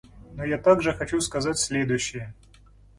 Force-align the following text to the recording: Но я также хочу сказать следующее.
Но 0.33 0.45
я 0.45 0.57
также 0.57 0.93
хочу 0.95 1.21
сказать 1.21 1.59
следующее. 1.59 2.33